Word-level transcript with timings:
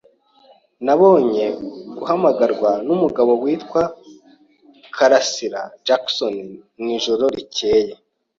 Nabonye 0.85 1.45
guhamagarwa 1.97 2.71
numugabo 2.85 3.31
witwa 3.43 3.81
KarasiraJackson 4.95 6.35
mwijoro 6.79 7.23
ryakeye. 7.39 7.93